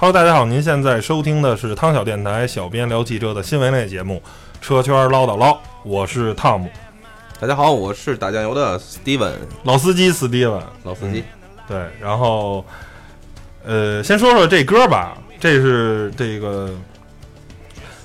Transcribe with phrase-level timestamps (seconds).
[0.00, 4.22] Hello，大家好，您现在收听的是汤小电台小编聊汽车的新闻类节目
[4.64, 5.50] 《车圈唠叨唠》，
[5.82, 6.70] 我是汤姆，
[7.40, 9.32] 大家好，我是打酱油的 Steven
[9.64, 10.62] 老司机 Steven，。
[10.84, 11.24] 老司机。
[11.66, 12.64] 对，然后
[13.66, 16.70] 呃，先说说这歌吧，这是这个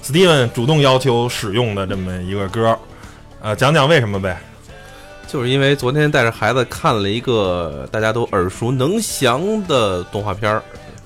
[0.04, 2.76] Steven 主动要求使用的这么一个歌，
[3.40, 4.36] 呃，讲讲为什么呗？
[5.28, 10.64] 就是因为昨天带着孩子看了一个大家都耳熟能详的动画片儿，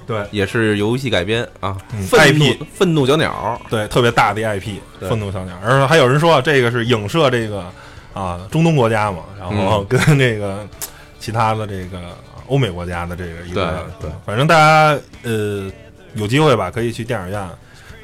[0.07, 0.25] 对。
[0.31, 7.63] 也是游戏改编啊，嗯愤怒 IP 愤怒小鸟，对，特别大的 IP，愤怒小鸟，而且还有人说这个是影射这个
[8.13, 9.85] 啊中东国家嘛，然后嗯。
[10.07, 10.65] 跟这个
[11.19, 11.99] 其他的这个
[12.47, 14.11] 欧美国家的这个一个，对对。
[14.25, 15.69] 反正大家呃
[16.15, 17.39] 有机会吧，可以去电影院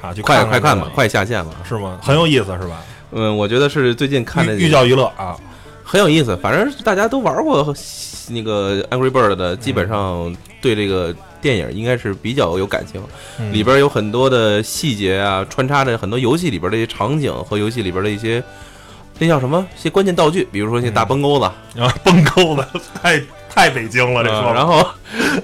[0.00, 1.50] 啊去快看看快看吧，快下线了。
[1.66, 1.98] 是吗？
[2.02, 2.82] 很有意思是吧？
[3.12, 5.36] 嗯，我觉得是最近看的寓寓教于乐啊，
[5.82, 7.74] 很有意思，反正大家都玩过
[8.28, 11.14] 那个 Angry Bird 的，基本上对这个
[11.44, 13.02] 电影应该是比较有感情。
[13.38, 13.52] 嗯。
[13.52, 18.42] 里边有很多的细节啊，穿插着很多游戏里边的一些场景和游戏里边的一些
[19.18, 19.64] 那叫什么？
[19.78, 22.66] 一些关键道具，比如说那些大崩钩子，然后崩钩子
[23.00, 23.20] 太
[23.50, 24.84] 太北京了，这说然后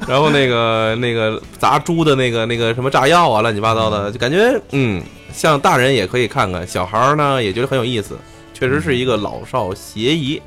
[0.09, 8.19] 然后那个那个砸猪的那个那个什么炸药啊，乱七八糟的，就感觉嗯，像大人也可以看看，小孩儿呢也觉得很有意思，
[8.55, 10.41] 确实是一个老少咸宜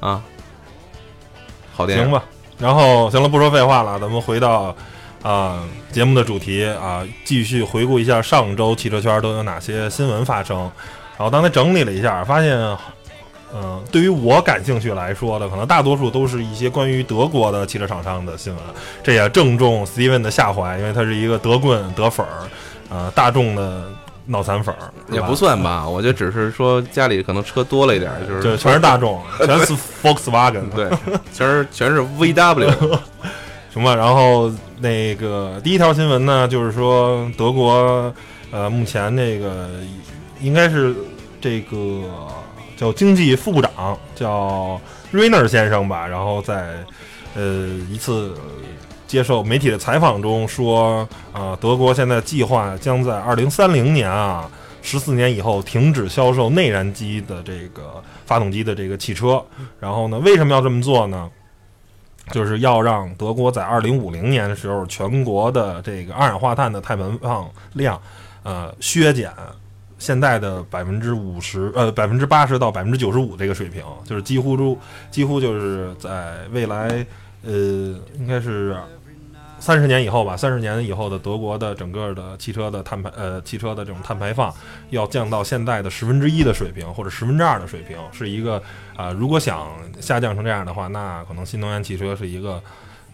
[0.00, 0.22] 啊，
[1.74, 2.04] 好电影。
[2.04, 2.24] 行吧，
[2.58, 4.74] 然后行了，不说废话了，咱们回到
[5.22, 10.58] 啊、节目的主题啊，继续回顾一下上周汽车圈都有哪些新闻发生。
[11.16, 12.58] 然后刚才整理了一下，发现，
[13.54, 18.64] 嗯、对于我感兴趣来说的，可能大多数都是一些关于德国的汽车厂商的新闻。
[19.02, 22.48] 这也正中 Steven 的下怀，因为他是一个德棍德粉儿，
[22.88, 23.84] 呃，大众的
[24.26, 30.88] 脑残粉儿，也不算吧，我就只是说家里可能车多了一点儿，就是就全是大众，全是 Volkswagen， 对，
[31.32, 32.98] 全是全是 VW，
[33.72, 34.50] 行吧，然后
[34.82, 38.12] 那个第一条新闻呢，就是说德国
[38.50, 39.70] 呃目前那个
[40.40, 40.94] 应该是
[41.40, 42.02] 这个
[42.76, 44.80] 叫经济副部长叫
[45.12, 46.84] 瑞纳尔先生吧，然后在
[47.34, 48.34] 呃一次
[49.06, 54.50] 接受媒体的采访中说，啊、德国现在计划将在二零三零年啊。
[54.84, 59.40] 十四年以后停止销售内燃机的这个发动机的这个汽车，
[59.78, 61.30] 然后呢，为什么要这么做呢？
[62.30, 68.00] 就是要让德国在二零五零年的时候，全国的这个二氧化碳的碳排放量，
[68.42, 69.30] 呃，削减
[69.98, 74.76] 现在的百分之五十，呃，百分之八十到百分之九十五这个水平，就是几乎都
[75.10, 77.04] 几乎就是在未来，
[77.44, 77.52] 呃，
[78.18, 78.76] 应该是
[79.62, 84.52] 三十年以后吧，三十年以后的德国的整个的汽车的碳排，呃，汽车的这种碳排放
[84.90, 88.60] 要降到现在的十分之一的水平或者十分之二的水平，是一个
[88.96, 89.68] 啊、如果想
[90.00, 92.60] 下降成这样的话，那可能新能源汽车是一个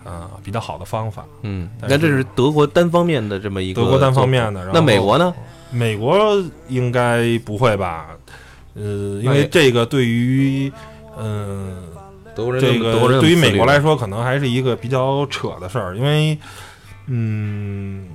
[0.05, 1.27] 呃比较好的方法。
[1.43, 5.35] 嗯，那这是德国单方面的这么一个德国单方面的，然后那美国呢？
[5.71, 8.09] 美国应该不会吧？
[8.75, 10.73] 呃，因为这个对于
[11.19, 11.77] 嗯、
[12.38, 16.38] 德国人这个对于美国来说，说，可能还是一个比较扯的事儿，因为，
[17.06, 18.06] 嗯，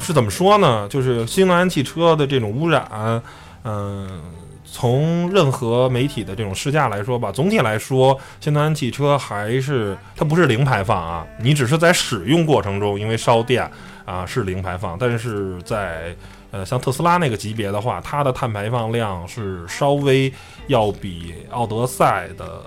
[0.00, 0.88] 是怎么说呢？
[0.88, 3.22] 就是新能源汽车的这种污染，
[3.64, 4.22] 嗯、
[4.64, 13.70] 从任何媒体的这种试驾来说吧，总体来说，新能源汽车还是它不是零排放啊，你只是在使用过程中因为烧电
[14.06, 16.16] 啊是零排放，但是在
[16.50, 20.32] 呃像特斯拉那个级别的话，它的碳排放量是稍微
[20.68, 22.62] 要比奥德赛的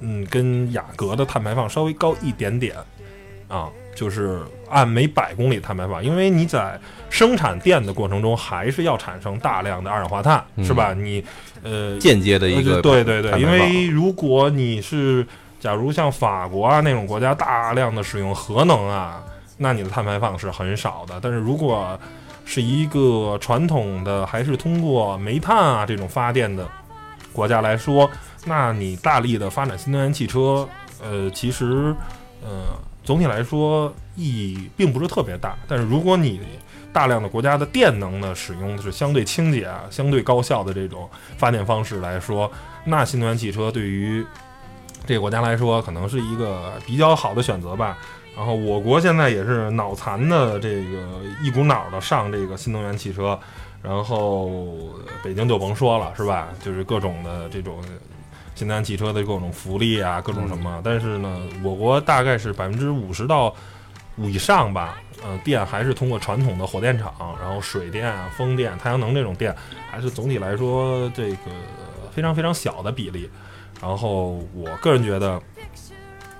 [0.00, 2.74] 嗯，跟雅阁的碳排放稍微高一点点
[3.48, 6.78] 啊，就是按每百公里碳排放，因为你在
[7.08, 10.92] 生产电的过程中还是要产生大量的二氧化碳，嗯是吧？
[10.92, 11.24] 你
[11.62, 15.26] 呃，间接的一个呃对对对，因为如果你是
[15.58, 19.22] 假如像法国啊那种国家大量的使用核能啊，
[19.56, 21.18] 那你的碳排放是很少的。
[21.22, 21.98] 但是如果
[22.44, 26.68] 是一个传统的还是通过煤炭啊这种发电的
[27.36, 28.10] 国家来说，
[28.46, 30.66] 那你大力的发展新能源汽车，
[31.02, 31.94] 呃，其实
[32.42, 32.64] 呃
[33.04, 35.54] 总体来说意义并不是特别大。
[35.68, 36.40] 但是如果你
[36.94, 41.06] 大量的国家的电能呢，使用的是相对清洁啊、相对高效的这种
[41.36, 42.50] 发电方式来说，
[42.84, 44.24] 那新能源汽车对于
[45.04, 47.98] 这个国家来说，可能是一个比较好的选择吧。
[48.34, 53.38] 然后我国现在也是脑残的这个一股脑的上这个新能源汽车，
[53.82, 54.50] 然后
[55.22, 56.48] 北京就甭说了，是吧？
[56.62, 57.78] 就是各种的这种
[58.54, 60.80] 新能源汽车的各种福利啊，各种什么。
[60.82, 63.54] 但是呢，我国大概是百分之五十到
[64.16, 69.54] 五以上吧，呃，电还是通过传统的火电厂，然后水电啊、风电、太阳能这种电，
[69.90, 71.36] 还是总体来说这个
[72.12, 73.30] 非常非常小的比例。
[73.80, 75.40] 然后我个人觉得，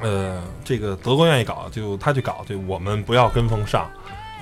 [0.00, 3.88] 呃，这个德国愿意搞，就他去搞，就我们不要跟风上，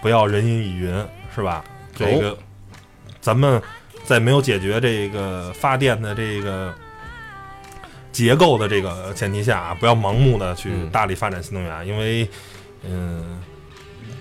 [0.00, 1.04] 不要人云亦云，
[1.34, 1.64] 是吧？
[1.96, 2.38] 这个，
[3.24, 3.60] 咱们
[4.04, 6.74] 在没有解决这个发电的这个
[8.12, 12.28] 结构的这个前提下啊，不要盲目的去嗯大力发展新能源，因为，
[12.82, 13.40] 嗯，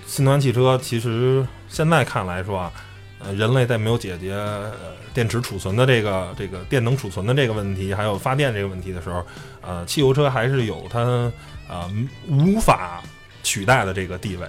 [0.06, 2.72] 新能源汽车其实现在看来说啊，
[3.18, 4.72] 呃，人类在没有解决呃
[5.12, 9.22] 电池储存的这个这个电能储存的这个问题，还有发电这个问题的时候，
[9.60, 11.30] 呃，汽油车还是有它
[11.68, 11.90] 啊、
[12.26, 13.02] 无法
[13.42, 14.48] 取代的这个地位，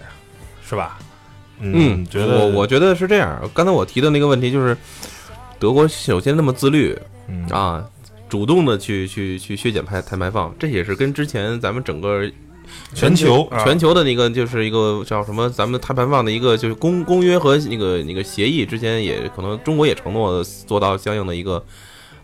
[0.65, 0.97] 是吧？
[1.59, 3.41] 嗯，觉得我我觉得是这样。
[3.53, 4.75] 刚才我提的那个问题就是，
[5.57, 6.97] 德国首先那么自律
[7.27, 7.83] 嗯啊，
[8.27, 12.29] 主动的去去去削减排碳排放，这也是跟之前咱们整个
[12.93, 21.63] 全球啊全球的那个就是一个叫什么，咱们碳排放的一个就是公公约和那个那个协议之间也可能中国也承诺做到相应的一个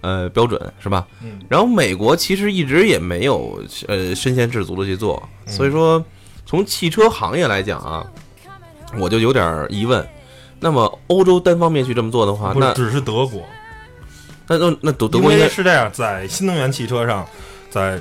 [0.01, 1.07] 呃标准是吧？
[1.23, 6.03] 嗯然后美国其实一直也没有呃身先士卒的去做，嗯所以说
[6.45, 8.05] 从汽车行业来讲啊，
[8.99, 10.05] 我就有点疑问。
[10.59, 13.43] 那么欧洲单方面去这么做的话，那只是德国，
[14.47, 17.25] 那那那德德国应该为是这样，在新能源汽车上，
[17.69, 17.99] 在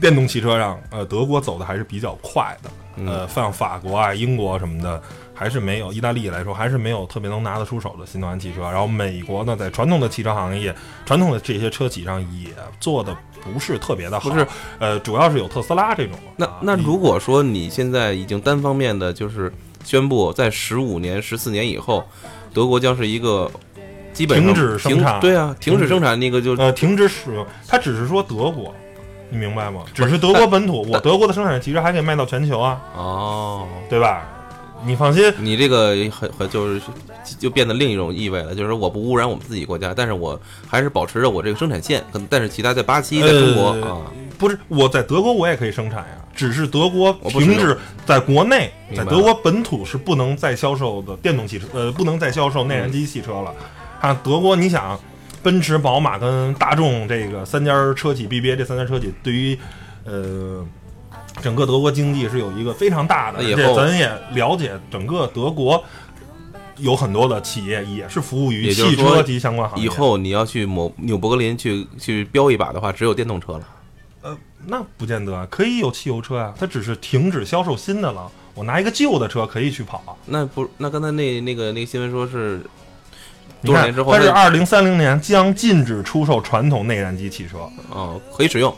[0.00, 2.70] 电动汽车上，呃，德国走的还是比较快的。
[2.96, 5.00] 嗯呃，像法国啊、英国什么的，
[5.32, 8.60] 还是没有意大利来说，还是没有特别能拿得出手的新能源汽车。
[8.62, 10.74] 然后美国呢，在传统的汽车行业、
[11.06, 12.50] 传统的这些车企上也
[12.80, 14.28] 做的不是特别的好。
[14.28, 14.46] 不是，
[14.78, 16.18] 呃，主要是有特斯拉这种。
[16.36, 19.50] 那啊那如果说你现在已经单方面的就是
[19.84, 22.04] 宣布，在十五年、十四年以后，
[22.52, 23.50] 德国将是一个
[24.12, 25.20] 基本停止生产。
[25.20, 28.74] 对啊，停止生产那个就呃停止使用，它只是说德国，
[29.30, 29.82] 你明白吗？
[29.94, 34.28] 只是德国本土，我德国的生产其实还可以卖到全球啊，哦，对吧？
[34.84, 36.82] 你放心，你这个很很就是
[37.38, 40.36] 就变得另一种意味了，就是我不污染我们自己国家，但是我
[40.66, 43.98] 还是保持着我这个生产线，可能但是其他在巴西、在中国呃啊，
[44.36, 53.54] 不是我在德国我也可以生产呀，只是德国停止在国内，在德国本土是不能再销售的电动汽车，呃，不能再销售内燃机汽车了。
[54.00, 54.98] 啊，德国你想，
[55.42, 59.58] 奔驰、宝马跟大众这个三家车企 BBA 这三家车企对于
[60.04, 60.66] 呃
[61.40, 65.82] 整个德国经济是有一个非常大的，以后且咱也了解整个德国。
[66.78, 69.84] 有很多的企业也是服务于汽车及相关行业。
[69.84, 73.60] 以后你要去某纽伯格林去去飙一把的话，只有电动车了。
[74.22, 78.30] 呃，那不见得啊，可以有汽油车啊，它只是停止销售新的了。
[78.54, 82.60] 我拿一个旧的车可以去跑，那不，那刚才那那个那个新闻说是
[83.64, 87.58] 多少年之后，它是那二零三零年将禁止出售传统内燃机汽车，
[87.90, 88.70] 哦可以使用，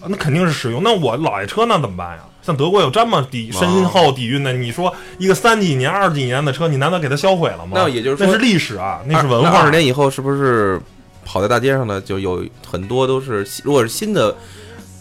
[0.00, 0.82] 啊那肯定是使用。
[0.82, 2.24] 那我老爷车那怎么办呀？
[2.42, 7.70] 像德国有这么底深厚底蕴的，你说一个三几年、二十几年的车，你难道给它销毁了吗？
[7.74, 9.60] 那也就是说那是历史啊，那是文化。
[9.60, 10.82] 二十年以后是不是
[11.24, 14.34] 跑在大街上的就有很多都是，如果是新的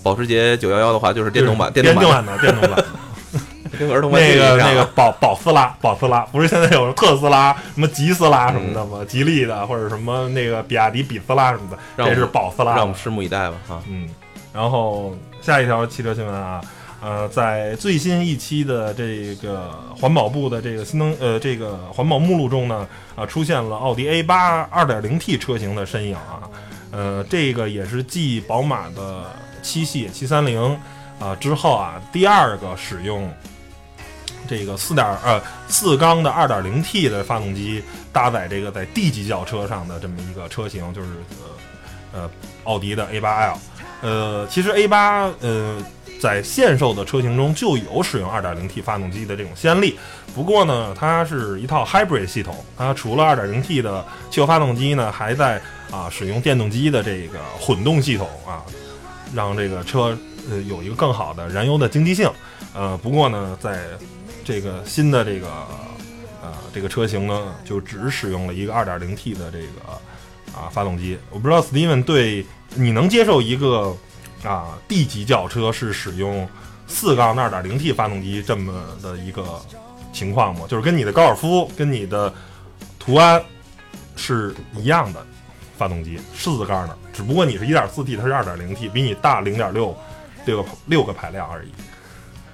[0.03, 2.86] 保时捷九幺幺的话，就是电动版，电动版版的电动版的。
[3.79, 9.03] 跟儿童玩那个那个保保斯拉，保斯拉不是现在有 特斯拉、什么吉斯拉什么的吗？
[9.08, 12.74] 吉利的或者什么那个比亚迪比斯拉什么的，这是保斯拉。
[12.75, 13.81] 让我们拭目以待吧哈。
[13.89, 14.08] 嗯，
[14.53, 16.62] 然后下一条汽车新闻啊，
[17.01, 26.43] 呃，在最新一期的这个环保部的这个新能呃这个环保目录中呢，啊、出现了奥迪 A 八 2.0T 车型的身影啊，
[26.91, 29.25] 呃，这个也是继宝马的
[29.62, 30.80] 七系七三零
[31.20, 33.32] 啊之后啊第二个使用。
[34.48, 41.08] 这个四点呃四缸的二点零 T 的发动机搭载这个在 D 级轿车上的这么一个车型，就是
[42.12, 42.30] 呃呃
[42.65, 43.58] 奥迪的 A 八 L。
[44.01, 45.82] 呃，其实 A 八呃
[46.20, 49.98] 在现售的车型中就有使用 2.0T 发动机的这种先例，
[50.36, 58.65] 不过呢，它是一套 hybrid 系统，它除了 2.0T 的汽油发动机呢，还在啊使用电动机的这个混动系统啊，
[59.34, 60.18] 让这个车
[60.50, 62.30] 呃有一个更好的燃油的经济性。
[62.74, 63.86] 呃，不过呢，在
[64.44, 65.48] 这个新的这个
[66.42, 71.18] 呃这个车型呢，就只使用了一个 2.0T 的这个啊发动机。
[71.30, 72.46] 我不知道 Steven 对
[72.76, 73.96] 你能接受一个
[74.44, 76.48] 啊 D 级轿车是使用
[76.88, 79.44] 四缸的 2.0T 发动机这么的一个
[80.14, 80.62] 情况吗？
[80.68, 82.34] 就是跟你的高尔夫跟你的
[83.00, 83.42] 途安
[84.16, 85.26] 是一样的
[85.82, 89.98] 发动机，四缸的，只不过你是一点四 T，它是二点零 T，比你大零点六
[90.46, 91.70] 个六个排量而已，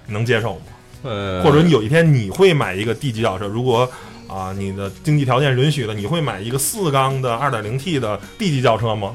[0.05, 0.61] 你能接受吗？
[1.03, 3.89] 呃，或者你有一天你会买一个 D 级轿车，如果
[4.29, 9.13] 啊你的经济条件允许了，你会买一个四缸的二点零 T 的 D 级轿车吗？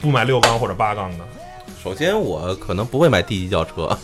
[0.00, 1.24] 不买六缸或者八缸的？
[1.84, 3.94] 首先我可能不会买 D 级轿车，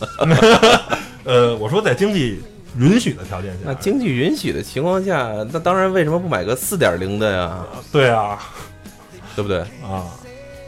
[1.25, 2.43] 呃，我说在经济
[2.77, 7.65] 允许的条件下，那经济允许的情况下，那当然为什么不买个四点零的呀？
[7.91, 8.39] 对啊
[9.35, 9.61] 对不对？
[9.83, 10.05] 啊，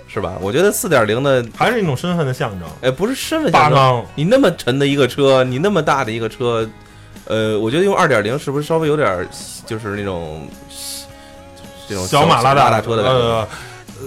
[0.07, 0.35] 是吧？
[0.41, 2.69] 我觉得四点零的，还是一种身份的象征。
[2.83, 6.69] 哎，不是身份象征，你那么沉的一个车，你那么大的一个车，
[7.27, 9.27] 呃，我觉得用二点零是不是稍微有点儿
[9.67, 10.47] 就是那种
[11.89, 13.19] 这种小马拉大大车的感觉？
[13.19, 13.49] 呃，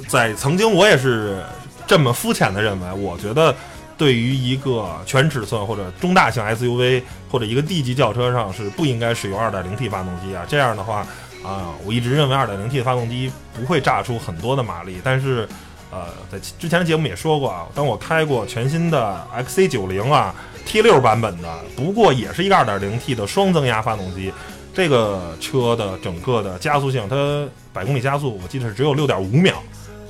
[0.08, 1.44] 在曾经我也是
[1.86, 3.54] 这么肤浅的认为，我觉得
[3.98, 10.46] 对于一个全尺寸或者中大型 SUV 或者一个 D 级轿车上是不应该使用 2.0T 发动机啊。
[10.48, 11.06] 这样的话
[11.48, 15.48] 啊、我一直认为 2.0T 的发动机不会炸出很多的马力，但是。
[15.89, 20.36] 呃，在之前的节目也说过啊，当我开过全新的 XC90 啊
[20.66, 24.34] T 6版本的，不过也是一个 2.0T 的双增压发动机，
[24.74, 29.54] 这个车的整个的加速性，它百公里加速我记得是只有六点五秒，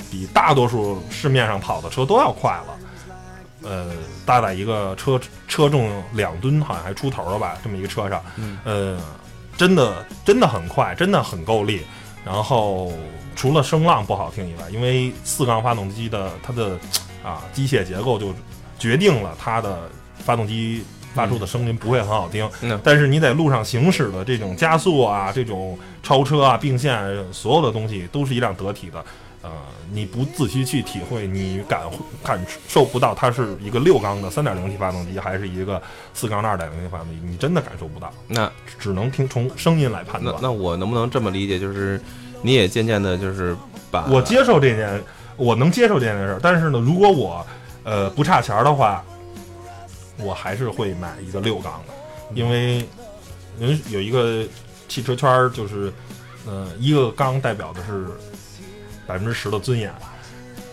[0.09, 3.69] 比大多数市面上跑的车都要快了。
[3.69, 3.91] 呃，
[4.25, 8.99] 搭载一个车车重两吨，好像还出头了吧，这么一个车上，嗯呃，
[9.57, 11.81] 真的真的很快，真的很够力。
[12.23, 12.91] 然后
[13.35, 16.77] 除了声浪不好听以外，因为四缸发动机的它的
[17.23, 18.33] 啊机械结构就
[18.77, 20.83] 决定了它的发动机
[21.13, 22.49] 发出的声音不会很好听。
[22.61, 27.01] 嗯但是你在路上行驶的这种加速啊、这种超车啊、并线，
[27.33, 29.03] 所有的东西都是一辆得体的。
[29.43, 29.51] 呃，
[29.93, 31.81] 你不仔细去体会，你感
[32.23, 35.81] 感受不到它是一个六缸的三点零 T 发动机，还是一个
[36.13, 40.35] 四缸的二点零 T 发动机，你真的感受不到，那只能听从声音来判断。
[40.41, 42.01] 那那我能不能这么理解，就是
[42.41, 43.55] 你也渐渐的，就是
[43.91, 45.01] 把我接受这件，
[45.37, 47.45] 我能接受这件事儿，但是呢，如果我
[47.83, 49.03] 呃不差钱儿的话，
[50.17, 51.93] 我还是会买一个六缸的，
[52.33, 52.83] 因为
[53.59, 54.43] 人有一个
[54.87, 55.93] 汽车圈儿，就是
[56.47, 58.07] 呃一个缸代表的是
[59.07, 59.91] 百分之十的尊严。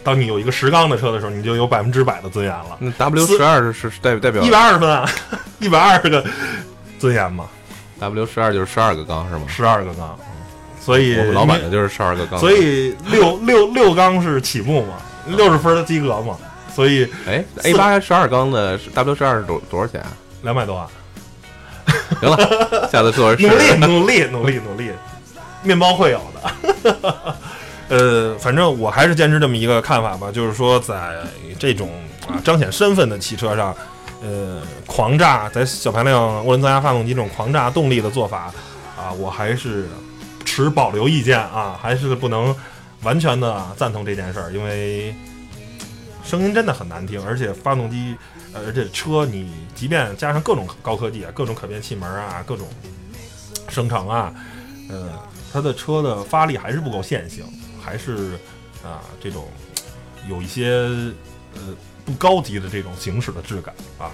[0.03, 5.09] 当你有一个十缸的车的时候，你就有百分之百的尊严了，那 W 十二是是代代表一百二十分啊，
[5.61, 6.23] 一百二十个
[6.99, 7.47] 尊严嘛
[7.99, 9.43] ，W 十二就是十二个缸是吗？
[9.49, 10.19] 十二个缸，
[10.79, 16.37] 所以我们老板的就是十二个缸，所以六六六缸是起步嘛，六十分的及格嘛，
[16.75, 20.13] 所以哎，A 八十二缸的 W 十二是多多少钱啊？
[20.43, 20.87] 两百多万。
[22.21, 24.91] 行了， 下次做努力努力努力努力，
[25.63, 27.37] 面包会有的。
[27.95, 31.15] 呃，反正我还是坚持这么一个看法吧，就是说在
[31.61, 31.89] 这种
[32.27, 33.73] 啊彰显身份的汽车上，
[34.21, 38.53] 呃，狂炸在小排量涡轮增压发动机这种狂炸动力的做法
[38.99, 39.87] 啊，我还是
[40.45, 42.53] 持保留意见啊，还是不能
[43.03, 45.15] 完全的赞同这件事儿，因为
[46.25, 48.17] 声音真的很难听，而且发动机，
[48.53, 52.67] 而且车你即便加上各种高科技啊，各种可变气门啊，各种
[53.69, 54.35] 生成啊，
[54.89, 55.11] 呃，
[55.53, 57.45] 它的车的发力还是不够线性，
[57.85, 58.33] 还是
[58.83, 59.49] 啊、这种
[60.29, 60.71] 有一些
[61.55, 61.75] 呃
[62.05, 64.11] 不高级的这种行驶的质感啊，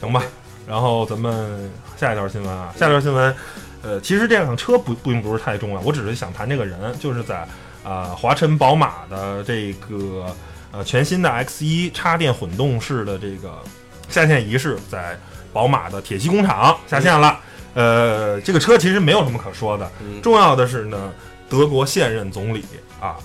[0.00, 0.22] 行吧。
[0.66, 3.34] 然后咱们下一条新闻啊，下一条新闻，
[3.82, 7.46] 呃，其实这辆车不并不是太重要，我只是想谈这个人，就是在
[7.82, 10.26] 啊、华晨宝马的这个
[10.70, 13.60] 呃全新的 X 一插电混动式的这个
[14.08, 15.18] 下线仪式，在
[15.52, 17.40] 宝马的铁西工厂下线了。
[17.74, 21.12] 呃，这个车其实没有什么可说的，嗯重要的是呢，
[21.52, 22.64] 德国现任总理
[22.98, 23.18] 啊，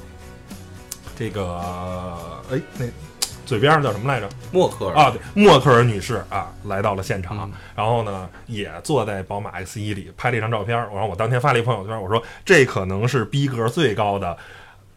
[1.16, 1.62] 这个
[2.52, 2.86] 哎那
[3.46, 4.28] 嘴边上叫什么来着？
[4.52, 10.78] 默克尔啊，对，默克尔女士啊来到了现场，嗯然后呢也坐在宝马 X 一里拍了一张照片。
[10.78, 14.38] 然后我当天发了一朋友圈，我说这可能是逼格最高的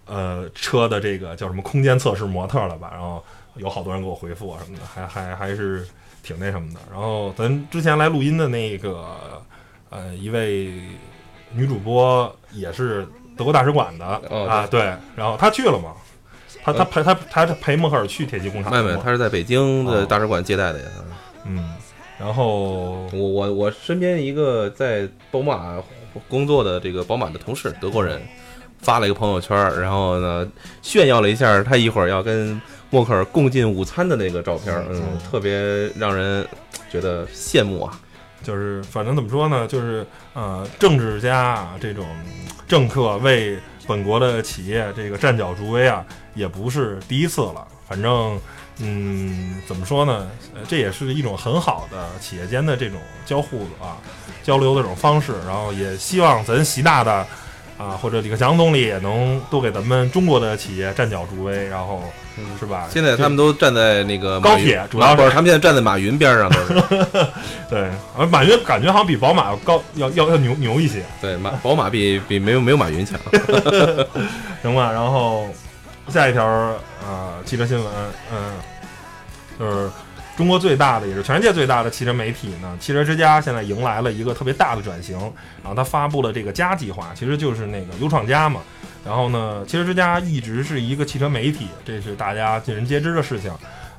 [0.06, 2.88] 呃车的这个叫什么空间测试模特了吧？
[2.90, 5.86] 然后有好多人给我回复啊什么的，还还还是
[6.24, 6.80] 挺那什么的。
[6.90, 9.40] 然后咱之前来录音的那个
[9.90, 10.72] 呃一位
[11.52, 13.06] 女主播也是
[13.40, 15.94] 德国大使馆的、哦啊，对，然后他去了嘛。
[16.62, 20.88] 他他陪他他陪默克尔去铁骑工厂妹妹，他是在北京的哦大使馆接待的呀。
[21.46, 21.72] 嗯，
[22.18, 25.82] 然后我我我身边一个在宝马
[26.28, 28.20] 工作的这个宝马的同事，德国人，
[28.80, 30.46] 发了一个朋友圈，然后呢
[30.82, 36.46] 炫耀了一下他一会儿要跟默克尔共进午餐的那个照片，嗯嗯，特别让人
[36.92, 37.98] 觉得羡慕啊。
[38.42, 42.06] 就是反正怎么说呢，就是呃，政治家啊，这种
[42.66, 46.04] 政客为本国的企业这个站脚助威啊，
[46.34, 47.66] 也不是第一次了。
[47.88, 48.40] 反正，
[48.78, 50.30] 嗯，怎么说呢？
[50.68, 53.98] 这也是一种很好的企业间的这种交互啊、
[54.42, 55.34] 交流的这种方式。
[55.46, 57.26] 然后也希望咱习大大
[57.80, 62.02] 啊，或者李克强总理也能多给咱们中国的企业站脚助威，然后
[62.58, 62.86] 是吧？
[62.90, 66.74] 现在他们都站在那个高铁主要是他们现在站在马云边上，都是
[67.70, 71.02] 对，而马云感觉好像比宝马要高，要要要牛牛一些。
[71.22, 73.18] 对马宝马比比没有没有马云强。
[74.62, 75.48] 行吧，然后
[76.08, 76.44] 下一条
[77.06, 77.86] 呃汽车新闻，
[78.30, 78.52] 嗯，
[79.58, 79.90] 就是
[80.40, 85.18] 中国最大的也是全世界最大的汽车媒体呢，汽车之家现在迎来了一个特别大的转型，
[85.62, 88.62] 然后它发布了这个家计划，其实就是那个优创家嘛，
[89.04, 93.52] 然后呢，汽车之家一直是一个汽车媒体，这是大家尽人皆知的事情。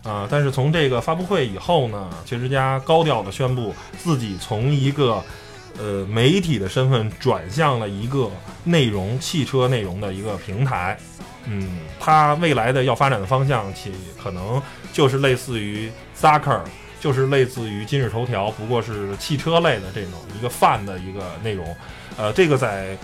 [0.03, 5.23] 啊、但是从这个发布会以后呢，汽车之家高调的宣布自己从一个
[5.77, 8.31] 呃媒体的身份转向了一个
[8.63, 10.97] 内容汽车内容的一个平台。
[11.45, 14.59] 嗯，它未来的要发展的方向，其可能
[14.91, 16.61] 就是类似于 Zucker，
[16.99, 21.75] 就是类似于今日头条，不过是汽车类的这种一个泛的一个内容。
[22.17, 22.97] 呃，这个在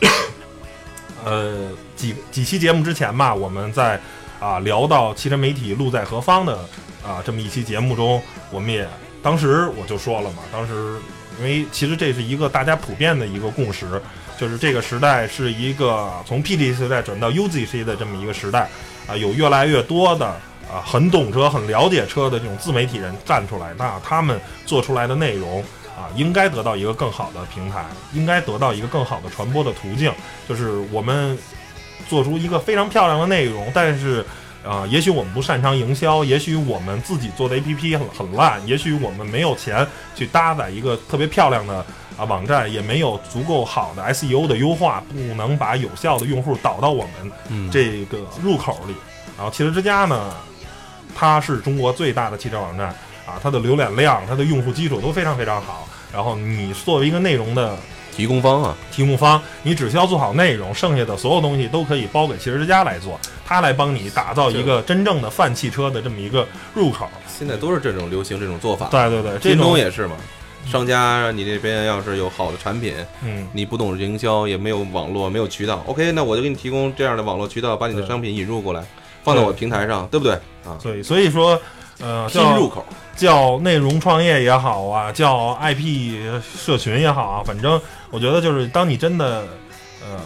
[1.24, 4.00] 呃几几期节目之前吧，我们在
[4.38, 6.58] 啊聊到汽车媒体路在何方的
[7.04, 8.86] 啊这么一期节目中，我们也
[9.22, 10.98] 当时我就说了嘛，当时
[11.38, 14.00] 因为其实这是一个大家普遍的一个共识，
[14.38, 18.68] 就是这个时代是一个从 PT 时代转到 UZC 的这么一个时代
[19.08, 20.38] 啊，有越来越多的
[20.70, 25.64] 啊很懂车、很了解车的这种自媒体人站出来，那他们做出来的内容。
[25.96, 30.12] 啊，应该得到一个更好的平台，应该得到一个更好的传播的途径。
[30.46, 31.38] 就是我们
[32.06, 34.22] 做出一个非常漂亮的内容，但是，
[34.62, 41.76] 啊、也许我们不擅长营销，也许我们自己做的 APP 很很烂，也许我们没有钱去搭载一个特别漂亮的
[42.18, 48.94] 啊网站，也没有足够好的 SEO 的优化，不能把有效的用户导到我们嗯，这个入口里。
[49.38, 50.34] 然后汽车之家呢，
[51.16, 52.88] 它是中国最大的汽车网站
[53.26, 55.88] 啊，它的浏览量、它的用户基础都非常非常好。
[56.12, 57.76] 然后你作为一个内容的
[58.14, 67.08] 提供方啊，提供方，你只需要做好内容，剩下的所有东西都可以包给汽车之家来做，他来帮你打造一个真正的泛汽车的这么一个入口。
[67.26, 68.88] 现在都是这种流行这种做法。
[68.90, 70.16] 对对对，这京东种也是嘛，
[70.66, 78.82] 商家你这边要是有好的产品，嗯你不懂营销，也没有网络，没有渠道，OK，那我就给你提供这样的网络渠道，把你的商品引入过来，
[79.26, 80.34] 放到我平台上，对不对
[80.64, 80.78] 啊？
[80.80, 81.60] 所以所以说，
[81.98, 82.86] 呃，拼叫入口，
[83.16, 89.44] 叫内容创业也好啊，叫 IP 社群也好啊，反正我觉得就是当你真的，
[90.00, 90.20] 呃，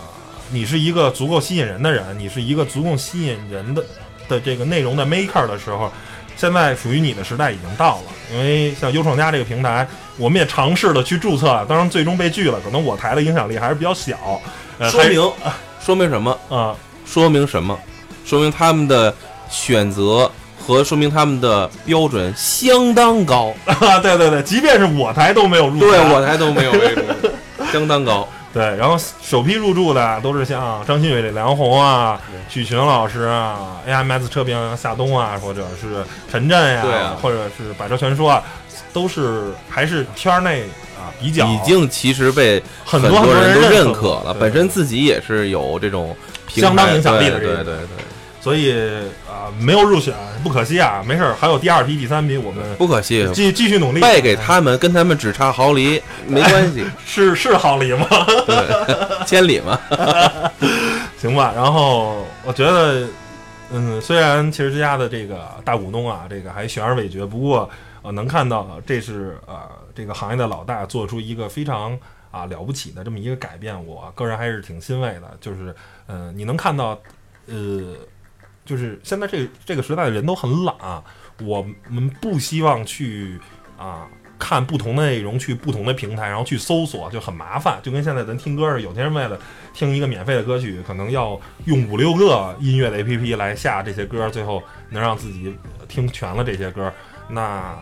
[0.51, 3.83] 你是一个足够吸引人的人，你是一个足够吸引人的
[4.29, 5.91] 的这个内容的 maker 的时候，
[6.37, 8.03] 现在属于你的时代已经到了。
[8.31, 14.41] 因为像优创家这个平台，我们也尝试的去注册，当然最终被拒了，可能我台的影响力还是比较小，
[14.79, 15.33] 呃，说明
[15.81, 16.39] 说明什么？
[16.51, 17.79] 啊、说明什么？
[18.31, 19.12] 说明他们的
[19.51, 27.05] 选择和说明他们的标准相当高， 啊，对对对，即便是我台都没有入对我台都没有这种，
[27.73, 28.29] 相当高。
[28.55, 37.16] 对，然后首批入驻的都是像张新伟、梁红啊、许群老师啊、AMS 车评夏冬啊，或者是陈震呀、对啊。
[37.21, 38.40] 或者是百车全说啊，
[38.93, 40.62] 都是还是圈内
[40.97, 46.16] 啊比较已经其实被很多多人人都认可可了，本身自己也是有这种
[46.49, 47.75] 相当影响力的对对对，
[48.40, 48.72] 所以
[49.29, 54.00] 啊、没有入选不可惜啊，没事儿，还有第二批、第三批，我们不可惜，继继续努力。
[54.00, 58.07] 败给他们，跟他们只差毫厘没关系， 是是毫厘吗？
[58.46, 59.79] 对，千里吗。
[61.18, 63.07] 行吧，然后我觉得，
[63.70, 67.68] 嗯，虽然汽车之家的这个大股东啊，这个还悬而未决，不过
[68.00, 69.61] 呃，能看到这是呃
[69.94, 71.98] 这个行业的老大做出一个非常
[72.31, 75.37] 啊了不起的这么一个改变，我个人还是挺欣慰的。
[75.42, 75.74] 就是
[76.07, 76.98] 呃，你能看到，
[77.46, 77.94] 呃，
[78.64, 80.75] 就是现在这个这个时代的人都很懒，
[81.42, 83.38] 我们不希望去
[83.79, 84.07] 啊。
[84.42, 89.38] 看不同的内容，去不同的平台，然后去搜索就很麻烦，就跟现在咱听歌似的，有些人为了
[89.75, 95.55] 听一个免费的歌曲，可能要用五六个音乐的 APP 来下这些歌，最后能让自己
[95.88, 96.90] 听全了这些歌，
[97.29, 97.79] 那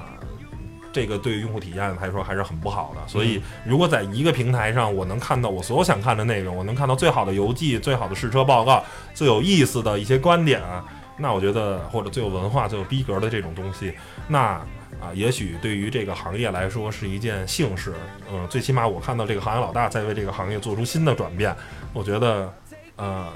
[0.92, 3.00] 这个对于用户体验来说还是很不好的。
[3.06, 8.82] 所以，如果在一个平台上，我能看到我所有想看的内容，我能看到最好的游记、最好的试车报告、
[9.14, 10.84] 最有意思的一些观点啊，
[11.16, 13.92] 那我觉得或者最有文化、最有逼格的这种东西，
[14.28, 14.60] 那。
[15.00, 17.94] 啊，也许对于这个行业来说是一件幸事，
[18.32, 21.54] 嗯，最起码我看到这个行业老大在为这个行业做出新的转变，
[21.92, 22.52] 我觉得，
[22.96, 23.28] 呃，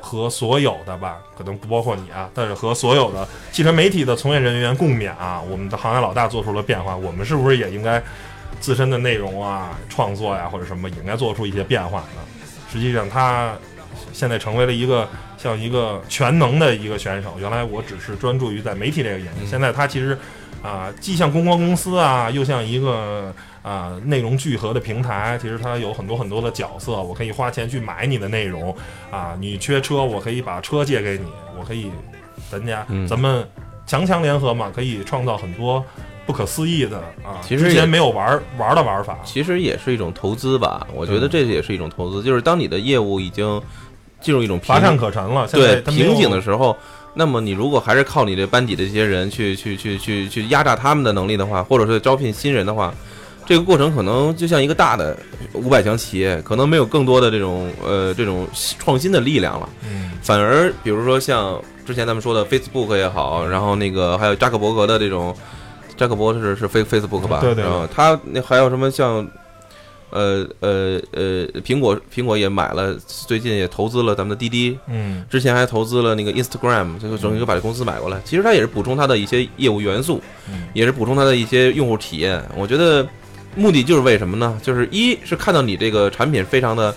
[0.00, 8.02] 和所有的吧，可能不包括你啊，但是和所有的汽车媒体的从业人员共勉啊，我们的行业老大做出了变化，我们是不是也应该
[8.60, 12.22] 自身的内容啊、创作呀、或者什么，也应该做出一些变化呢？
[12.72, 13.56] 实际上，他
[14.12, 17.34] 现在成为了一个像一个全能的一个选手。
[17.38, 20.18] 原来我只是专注于在媒体这个领域，现在他其实
[20.62, 25.38] 啊、既像公关公司啊，又像一个啊、内容聚合的平台。
[25.40, 28.74] 其实它有很多很多的角色，我可以花钱去买你的内容
[29.10, 29.36] 啊。
[29.38, 31.26] 你缺车，我可以把车借给你，
[31.58, 31.90] 我可以
[32.50, 33.46] 咱家、嗯咱们
[33.86, 35.82] 强强联合嘛，可以创造很多
[36.26, 39.18] 不可思议的啊，其实也之前没有玩玩的玩法。
[39.24, 43.60] 其实也是一种投资吧，我觉得嗯这也是一种投资，就是当你的业务已经
[44.20, 46.76] 进入一种乏善可陈了，对它瓶颈的时候，
[47.18, 52.94] 那么你如果还是靠你这班底的这些人去去去去去压榨他们的能力的话，或者是招聘新人的话，
[53.44, 55.18] 这个过程可能就像一个大的
[55.52, 58.46] 五百强企业，可能没有更多的这种呃这种
[58.78, 65.34] 创新的力量了，嗯反而比如说像之前咱们说的 Facebook 也好，然后那个还有扎克伯格的这种，
[65.96, 67.40] 扎克伯格是是 Face Facebook 吧？
[67.40, 69.26] 对对对然后他那还有什么像。
[70.10, 78.20] 呃呃呃，苹果苹果也买了，最近也投资了咱们的滴滴，嗯之前还投资了那个 Instagram，这个等于把这公司买过来。
[78.24, 82.42] 其实它也是补充它的一些业务元素，嗯也是补充它的一些用户体验。
[82.56, 83.06] 我觉得
[83.54, 84.58] 目的就是为什么呢？
[84.62, 86.94] 就是一是看到你这个产品非常的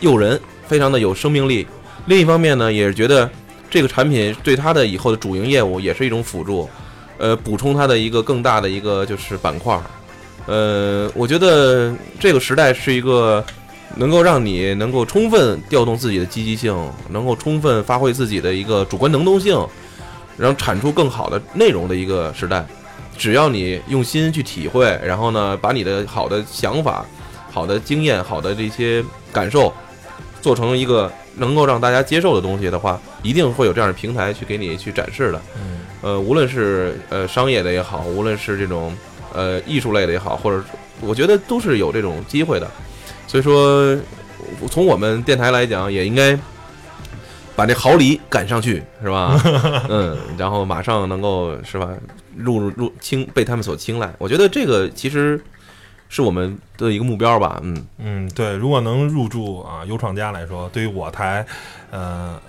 [0.00, 1.66] 诱人，非常的有生命力；
[2.06, 3.28] 另一方面呢，也是觉得
[3.68, 6.68] 这个产品对它的以后的主营业务也是一种辅助，
[7.18, 9.82] 呃，补充它的一个更大的一个就是板块儿。
[10.46, 13.44] 呃，我觉得这个时代是一个
[13.96, 16.76] 能够让你能够充分调动自己的积极性，
[17.10, 19.54] 能够充分发挥自己的一个主观能动性，
[20.36, 22.64] 然后产出更好的内容的一个时代。
[23.16, 27.06] 只要你用心去体会，然后呢，把你的好的想法、
[27.50, 29.02] 好的经验、好的这些
[29.32, 29.72] 感受，
[30.42, 35.40] 做成一个能够让大家接受的东西的话，一定会有这样的平台去给你去展示的。
[36.02, 38.92] 呃，无论是呃商业的也好，无论是这种
[39.34, 40.64] 呃艺术类的也好，或者
[41.00, 42.70] 我觉得都是有这种机会的。
[43.26, 43.96] 所以说，
[44.70, 46.38] 从我们电台来讲，也应该
[47.56, 49.40] 把这毫厘赶上去，是吧？
[49.90, 51.88] 嗯，然后马上能够是吧
[52.36, 54.12] 入入入青被他们所青睐。
[54.18, 55.40] 我觉得这个其实
[56.08, 57.60] 是我们的一个目标吧。
[57.62, 61.44] 嗯，嗯，对，如果能入驻啊优创家来说，对于我台，
[61.90, 62.40] 呃，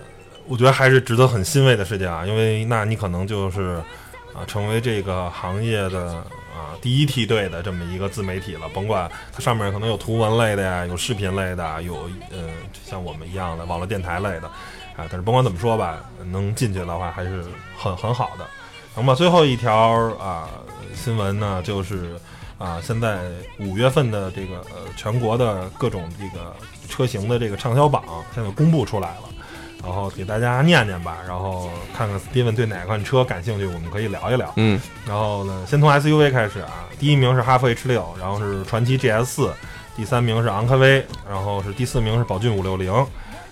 [0.48, 3.82] 我觉得还是值得很欣慰的事情啊，因为那你可能就是
[4.34, 6.24] 啊成为这个行业的
[6.56, 12.48] 啊第一梯队的这么一个自媒体了，甭管它上面可能有图文类的呀，有视频类的，有呃
[12.86, 14.48] 像我们一样的网络电台类的
[14.96, 16.00] 啊，但是甭管怎么说吧，
[16.32, 17.44] 能进去的话还是
[17.78, 18.48] 很很好的。
[18.96, 19.76] 那么最后一条
[20.18, 20.50] 啊
[20.94, 22.18] 新闻呢，就是
[22.58, 23.20] 啊，现在
[23.60, 26.56] 五月份的这个呃全国的各种这个
[26.88, 29.24] 车型的这个畅销榜现在公布出来了，
[29.86, 34.52] 然后给大家念念吧，然后看看 Steven 对哪款车感兴趣，我们可以聊一聊。
[34.56, 39.54] 嗯，然后呢，先从 SUV 开始啊，第一名是哈弗 H 六，然后是传祺 GS 四，
[39.96, 42.92] 第三名是昂科威，然后是第四名是宝骏五六零，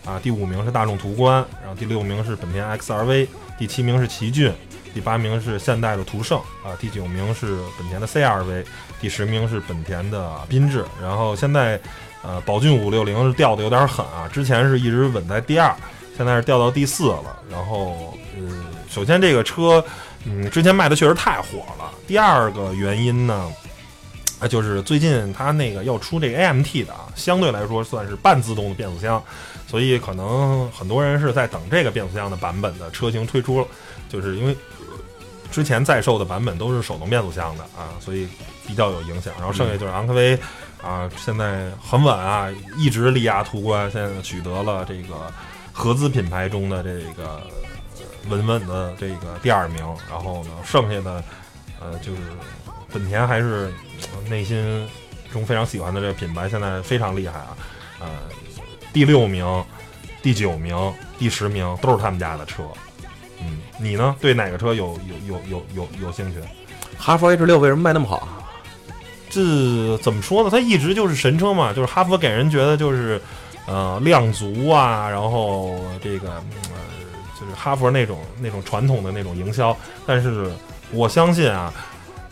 [0.06, 3.28] 啊，第五名是大众途观，然后第六名是本田 XRV，
[3.60, 4.52] 第七名是奇骏，
[4.91, 8.65] 第八名是现代的途胜，啊，第九名是本田的 CRV，
[9.00, 11.80] 第十名是本田的缤智，然后现在，
[12.24, 15.76] 呃，宝骏五六零是掉的有点狠啊，之前是一直稳在第二，
[16.15, 17.38] 现在是掉到第四了。
[17.49, 19.84] 然后，嗯，首先这个车，
[20.26, 21.91] 嗯，之前卖的确实太火了。
[22.08, 23.52] 第二个原因呢，
[24.39, 29.23] 啊，就是最近它那个要出这个 AMT 的啊，相对来说算是半自动的变速箱，
[29.67, 33.65] 所以可能很多人是在等这个变速箱的版本的车型推出，
[34.10, 34.56] 就是因为
[35.52, 38.28] 之前在售的版本都是手动变速箱的啊，所以
[38.67, 39.34] 比较有影响。
[39.38, 40.38] 然后剩下就是昂科威
[40.82, 45.32] 啊，现在很稳啊，一直力压途观，现在取得了这个
[45.73, 47.41] 合资品牌中的这个
[48.29, 49.83] 稳稳的这个第二名。
[50.09, 51.21] 然后呢，剩下的
[51.81, 52.21] 呃就是
[52.93, 53.73] 本田还是
[54.29, 54.88] 内心
[55.31, 57.57] 中非常喜欢的这个品牌，现在非常厉害啊，
[57.99, 58.07] 呃，
[58.93, 59.45] 第六名、
[60.21, 60.77] 第九名、
[61.17, 62.63] 第十名都是他们家的车。
[63.41, 64.15] 嗯，你呢？
[64.21, 66.39] 对哪个车有有有有有有兴趣？
[66.97, 68.25] 哈弗 H 六为什么卖那么好？
[69.29, 70.49] 这怎么说呢？
[70.49, 73.19] 它一直就是神车嘛，就是哈弗给人觉得就是，
[73.65, 76.78] 呃，量足啊，然后这个，呃，
[77.39, 79.76] 就是哈佛那种那种传统的那种营销。
[80.06, 80.52] 但是
[80.91, 81.73] 我相信啊，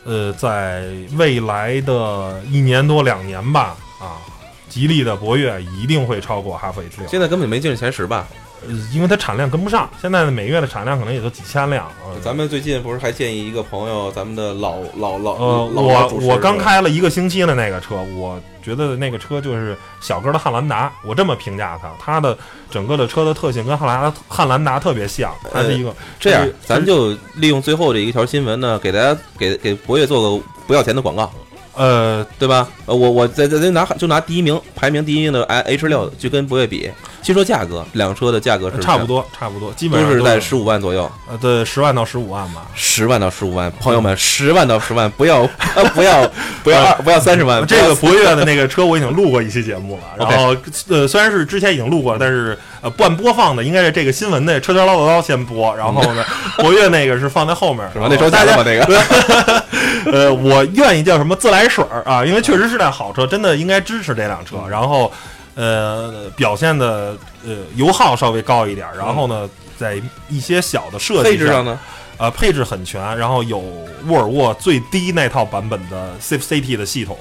[0.03, 0.85] 呃，在
[1.17, 4.19] 未来的一年多两年吧，啊，
[4.67, 7.07] 吉利的博越一定会超过哈弗 H 六。
[7.07, 8.27] 现在根本没进入前十吧？
[8.67, 11.91] 呃因为它产量跟不上，现在的每月的产量可能也就几千辆。
[12.03, 22.37] 呃咱们最近不是还建议一个朋友，咱们的老老老呃，老我我刚开了一个星期的那个车，我觉得那个车就是小哥的汉兰达，我这么评价它，它的
[22.69, 31.31] 整个的车的特性跟汉兰达汉兰达特别像，它是一个、这样是，咱就利用最后这一条新闻呢，给大家给给博越做个不要钱的广告，
[31.75, 32.67] 呃对吧？
[32.85, 42.61] 呃，我我再再再拿就拿第一名排名第一名的 H 六就跟博越比，先说价格，两车的价格是差不多差不多，基本上都是在十五万左右，呃对十万到十五万吧。
[42.73, 45.41] 十万到十五万，朋友们，十万到十万，不要
[45.75, 46.29] 呃 不要
[46.63, 50.55] 不要不要三十万，这个博越的那个车我已经录过一期节目了， 然后
[50.89, 56.25] 呃虽然是之前已经录过了，但是呃不按播放的应该是这个新闻的车圈唠叨叨先播，然后呢
[56.57, 58.07] 博越那个是放在后面， 是吧？
[58.09, 59.63] 那时候大家大家把那个
[60.11, 64.57] 呃，我愿意叫什么自来水儿啊，因为确实是辆好车，真的应该支持这辆车。
[64.69, 65.11] 然后，
[65.55, 71.77] 呃，表现的呃油耗稍微高一点儿，然后呢，在一些小的设计配置上呢，
[72.17, 73.57] 呃，配置很全，然后有
[74.07, 77.17] 沃尔沃最低那套版本的 Safe City 的系统，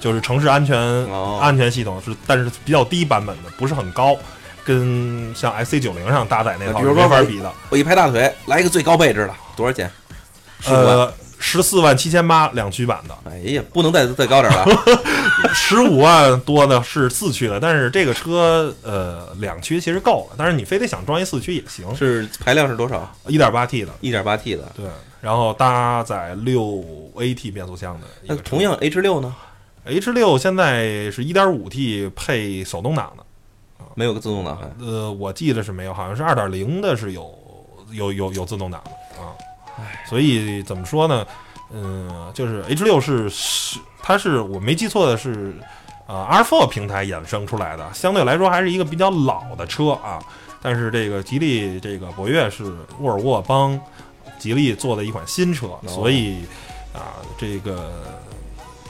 [0.00, 4.16] 就是城市安全、哦安全系统是，但是比较低版本的，不是很高，
[4.64, 7.52] 跟像 S C 九零上搭载那套是比如说我没法比的。
[7.70, 9.90] 我一拍大腿，来一个最高配置的，多少钱？
[10.66, 11.12] 呃，
[11.46, 14.64] 十四万七千八两驱版的，哎呀，不能再再高点了。
[15.52, 23.14] 十五万多的是四驱的，但是这个车呃两驱其实够了，但是你非得想装一四驱也行，是排量是多少？
[23.28, 24.72] 一点八 T 的，一点八 T 的。
[24.74, 24.86] 对，
[25.20, 26.82] 然后搭载六
[27.14, 28.06] AT 变速箱的。
[28.22, 29.32] 那同样 H 六呢
[29.84, 33.24] ？H 六现在是一点五 T 配手动挡的，
[33.94, 34.58] 没有个自动挡。
[34.80, 37.30] 呃，我记得是没有，好像是二点零的是有
[37.92, 39.36] 有有有自动挡的啊。
[40.06, 41.26] 所以怎么说呢？
[41.72, 45.54] 嗯、就是 H 六是是它是我没记错的是，
[46.06, 50.22] 呃，R4 平台衍生出来的，相对来说还是一个比较老的车啊。
[50.62, 52.64] 但是这个吉利这个博越是
[53.00, 53.78] 沃尔沃帮
[54.38, 56.44] 吉利做的一款新车，所以
[56.92, 57.90] 啊，这个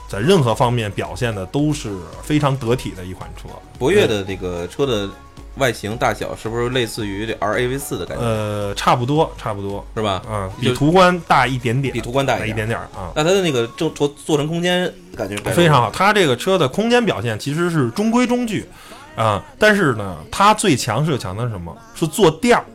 [0.07, 3.49] 在任何方面表现的都是非常得体的一款车。
[3.79, 5.09] 博越的这个车的
[5.55, 8.23] 外形大小是不是类似于这 RAV 四的感觉？
[8.23, 10.21] 呃，差不多，差不多，是吧？
[10.29, 15.91] 嗯，比就途观大一点点，比途观大一点点啊，那它的那个正做做成空间感觉非常好。
[15.91, 18.67] 它这个车的空间表现其实是中规中矩
[19.15, 21.75] 啊，但是呢，它最强是强的是什么？
[21.95, 22.65] 是坐垫儿。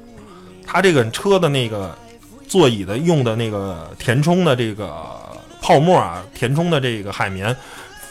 [0.66, 1.94] 它这个车的那个
[2.46, 4.94] 座椅的用的那个填充的这个
[5.60, 7.54] 泡沫啊，填充的这个海绵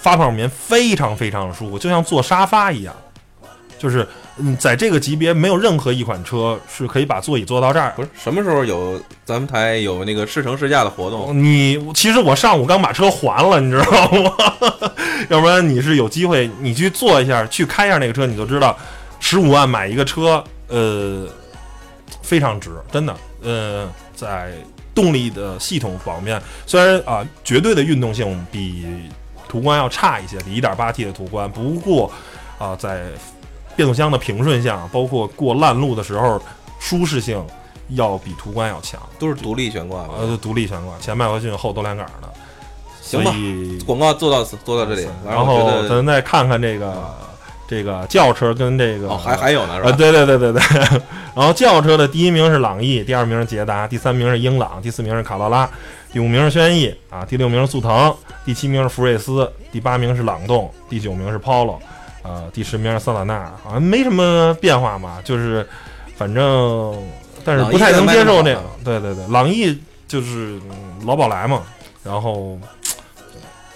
[0.01, 2.93] 发泡棉非常非常舒服，就像坐沙发一样。
[3.79, 11.35] 就是嗯，在这个级别，没有任何一款车是可以把座椅坐到这儿不是什么时候有咱们台有那个试乘试驾的活动？
[11.41, 14.33] 你其实我上午刚把车还了，你知道吗？
[15.29, 18.77] 要不然你是有机会，你去坐一下，去开一下那个车，你就知道，
[19.19, 21.25] 十五万买一个车，呃，
[22.21, 23.15] 非常值，真的。
[23.41, 24.51] 呃，在
[24.93, 28.85] 动力的系统方面，虽然啊、绝对的运动性比
[29.47, 32.11] 途观要差一些，比 1.8T 的途观，不过
[32.57, 33.03] 啊、在
[33.79, 36.37] 变速箱的平顺性，包括过烂路的时候，
[36.81, 37.41] 舒适性
[37.91, 38.99] 要比途观要强。
[39.17, 40.15] 都是独立悬挂吧？
[40.19, 42.29] 呃，独立悬挂，前麦弗逊后多连杆的，
[43.01, 45.07] 行吧所以广告做到，做到这里。
[45.25, 46.93] 然后咱再看看这个
[47.69, 49.91] 这个轿车跟这个哦，还还有呢，是啊，吧？
[49.93, 50.61] 对对对对对。
[51.33, 55.69] 然后轿车的第一名是朗逸，第二名是捷达，第三名是英朗，第四名是卡罗拉，
[56.11, 58.13] 第五名是轩逸啊，第六名是速腾，
[58.43, 61.77] 第七名是福睿斯，第八名是朗动，第九名是 Polo，
[62.29, 65.67] 呃，第十名是桑塔纳，好像没什么变化嘛，就是
[66.15, 66.95] 反正
[67.43, 69.75] 但是不太能接受那个对对对，朗逸
[70.07, 71.63] 就是嗯老宝来嘛，
[72.03, 72.59] 然后。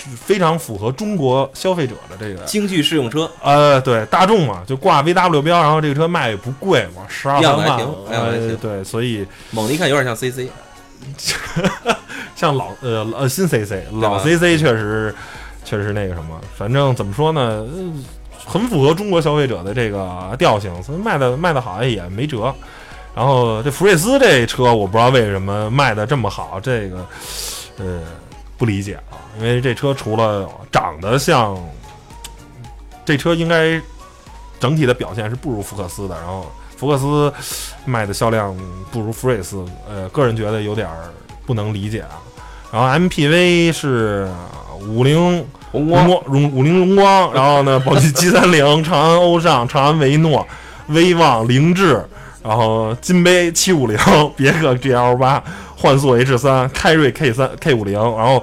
[0.05, 10.49] 就是非常符合中国消费者的这个京剧试用车，呃，对，大众嘛，就挂 VW 标，然后这个车卖也不贵嘛，十二三万样还行，对，所以猛的一看有点像 CC，
[12.35, 15.15] 像老呃呃新 CC 老 CC 确实
[15.63, 17.93] 确实那个什么，反正怎么说呢，呃
[18.45, 22.53] 很符合中国消费者的这个调性，所以卖的卖的好也没辙。
[23.15, 27.05] 然后这福睿斯这车，我不知道为什么卖的这么好，这个
[27.77, 28.01] 呃
[28.57, 31.55] 不理解啊，因为这车除了长得像，
[33.05, 33.79] 这车应该
[34.59, 37.31] 整体的表现是不如福克斯的，然后福克斯
[37.85, 38.57] 卖的销量
[38.91, 40.89] 不如福睿斯，呃，个人觉得有点
[41.45, 42.17] 不能理解啊。
[42.71, 44.27] 然后 MPV 是
[44.79, 50.45] 五菱红荣光、荣五菱荣光， 然后呢，宝骏七三零、长安欧尚、长安维诺、
[50.87, 52.03] 威旺、凌志，
[52.43, 53.97] 然后金杯七五零、
[54.35, 55.43] 别克 GL 八、
[55.83, 58.41] 幻速 H 三、凯瑞 K 三 K 五零，然后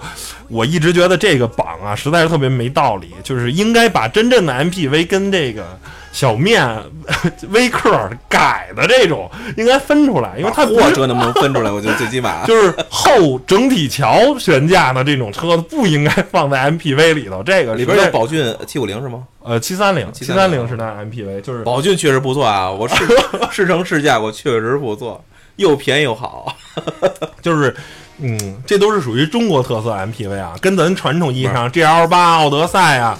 [0.49, 5.65] 我一直觉得这个榜啊实在是特别没道理，就是应该把真正的 MPV 跟这个
[6.13, 6.63] 小面
[7.49, 11.73] 威克改的这种应该分出来，因为它货车能不能分出来？
[11.73, 19.23] 我觉得最起码 就是后整体桥悬架的这种车不应该放在 MPV 里头，这个里边有宝骏七五零是吗？
[19.43, 22.97] 呃七三零七730三零是那 MPV，就是宝骏确实不错啊，我试
[23.51, 25.25] 试乘试驾过，确实不错，
[25.61, 26.57] 又便宜又好。
[27.41, 27.75] 就是
[28.19, 33.19] 嗯，这都是属于中国特色 MPV 啊，跟咱传统意义上 GL 八、奥德赛啊、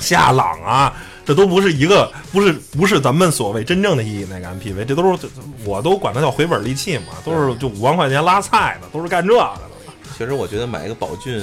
[0.00, 0.92] 夏朗啊。
[1.24, 5.26] 这都不是一个，不是不是咱们所谓真正的意义那个 MPV，这都是
[5.64, 9.62] 我都管它叫回本利器嘛，都是就五万块钱拉菜的，都是干这个的。
[10.16, 11.34] 其实，我觉得买一个宝骏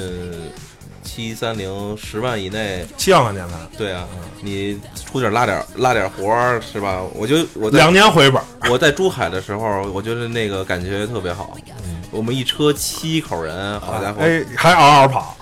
[1.04, 3.60] 七三零十万以内，七万块钱吧。
[3.78, 4.08] 对啊，
[4.42, 7.02] 你出点拉点拉点活儿是吧？
[7.13, 11.58] 我就我在两年回本，我在珠海的时候，我觉得那个感觉特别好。
[11.86, 12.02] 嗯。
[12.12, 15.36] 我们一车七口人，好家伙，哎，还嗷嗷跑，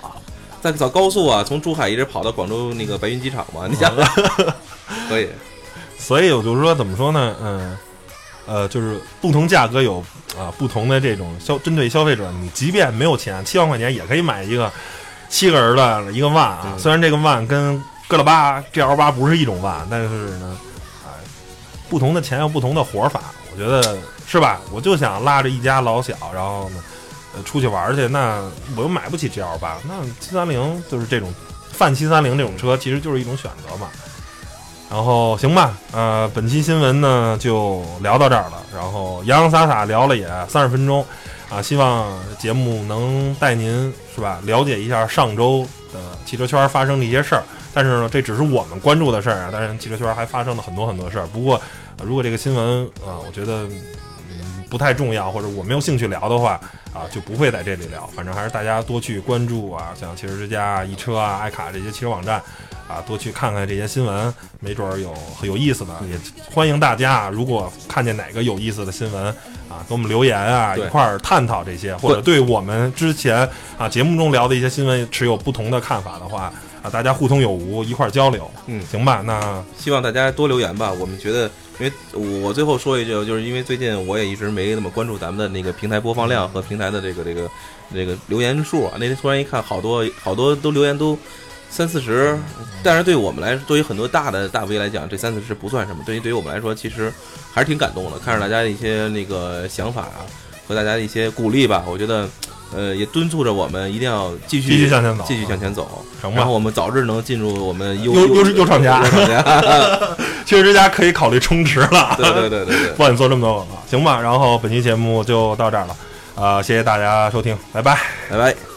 [0.62, 3.94] 在走高速啊，从珠海一直跑到广州那个白云机场嘛， 你想，
[5.06, 5.28] 可以，
[5.98, 7.36] 所以我就说怎么说呢？
[7.42, 7.78] 嗯，
[8.46, 10.02] 呃，就是不同价格有
[10.38, 14.72] 啊、不同的这种消针对消费者，你即便没有钱，七万块钱也可以买一个
[15.32, 20.58] 七个人的一个万啊，嗯虽然这个万跟哥老八 G L 八不是一种万，但是呢，
[21.02, 21.16] 啊，
[21.88, 24.60] 不同的钱有不同的活法，我觉得是吧？
[24.70, 26.84] 我就想拉着一家老小，然后呢，
[27.34, 28.42] 呃，出去玩去，那
[28.76, 31.32] 我又买不起 G L 八，那七三零就是这种
[31.72, 33.88] 泛七三零这种车，其实就是一种选择嘛。
[34.90, 41.02] 然后行吧，呃，本期新闻呢就聊到这儿了，然后洋洋洒洒聊了也三十分钟，
[41.48, 42.06] 啊，希望
[42.38, 47.42] 节目能带您是吧了解一下上周的汽车圈发生的一些事儿。
[47.74, 51.26] 但是呢，这只是我们关注的事儿啊，当然汽车圈还发生了很多很多事儿。
[51.28, 51.60] 不过，
[52.04, 53.62] 如果这个新闻啊、我觉得
[54.30, 56.60] 嗯不太重要，或者我没有兴趣聊的话
[56.92, 58.06] 啊，就不会在这里聊。
[58.14, 62.42] 反正还是大家多去关注啊，像汽车之家、易车啊、爱卡这些汽车网站
[62.92, 65.94] 啊，多去看看这些新闻，没准儿有很有意思的。
[66.10, 66.18] 也
[66.52, 69.24] 欢迎大家啊，如果看见哪个有意思的新闻
[69.70, 76.52] 啊，给我们留言啊，一块儿探讨这些，或者对我们之前啊节目中聊的一些新闻持有不同的看法的话
[76.82, 78.50] 啊，大家互通有无，一块儿交流。
[78.66, 80.92] 嗯行吧，那希望大家多留言吧。
[80.92, 81.50] 我们觉得，
[81.80, 81.92] 因为
[82.42, 87.50] 我最后说一句，就是因为最近我也一直没那么关注咱们的那个平台播放量和平台的这个这个
[87.94, 88.92] 这个留言数啊。
[88.98, 91.18] 那天突然一看，好多好多都留言都
[91.74, 92.38] 三四十，
[92.82, 96.02] 但是对我们来说，对于很多大的大 V 来讲，这三四十不算什么。
[96.04, 97.10] 对于对于我们来说，其实
[97.50, 100.20] 还是挺感动的，看着大家的一些那个想法啊，
[100.68, 101.82] 和大家的一些鼓励吧。
[101.88, 102.28] 我觉得，
[102.76, 106.04] 呃，也敦促着我们一定要继续继续向前走继续向前走。
[106.20, 106.52] 然后。
[106.52, 110.88] 我们早日能进入我们优优优优创家优创家。
[110.92, 112.14] 可以考虑充值了。
[112.18, 114.20] 对对对对对， 不管你做这么多广告，行吧。
[114.20, 115.96] 然后本期节目就到这儿了，
[116.34, 117.98] 呃，谢谢大家收听，拜拜。
[118.28, 118.71] 拜拜。